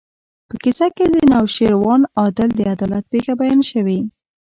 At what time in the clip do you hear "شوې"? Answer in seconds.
3.71-3.99